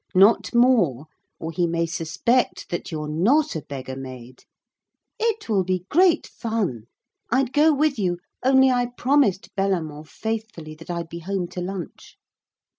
[0.15, 1.05] Not more,
[1.39, 4.45] or he may suspect that you're not a beggar maid.
[5.19, 6.85] It will be great fun.
[7.31, 12.17] I'd go with you only I promised Bellamant faithfully that I'd be home to lunch.'